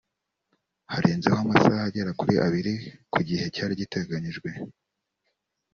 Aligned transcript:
harenzeho 0.93 1.37
amasaha 1.43 1.81
agera 1.87 2.11
kuri 2.19 2.33
abiri 2.45 2.73
ku 3.13 3.19
gihe 3.27 3.45
cyari 3.55 3.73
giteganijwe 3.81 4.49